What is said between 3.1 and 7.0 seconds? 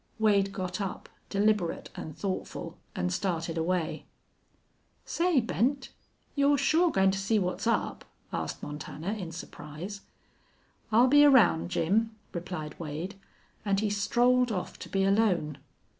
started away. "Say, Bent, you're shore